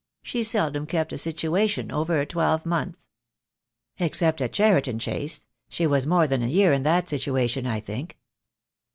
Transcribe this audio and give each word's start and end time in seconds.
She 0.23 0.41
seldom 0.41 0.87
kept 0.87 1.13
a 1.13 1.17
situation 1.19 1.91
over 1.91 2.19
a 2.19 2.25
twelve 2.25 2.65
month." 2.65 2.95
"Except 3.99 4.41
at 4.41 4.51
Cheriton 4.51 4.97
Chase. 4.97 5.45
She 5.69 5.85
was 5.85 6.07
more 6.07 6.25
than 6.25 6.41
a 6.41 6.47
year 6.47 6.73
in 6.73 6.81
that 6.81 7.07
situation, 7.07 7.67
I 7.67 7.81
think." 7.81 8.17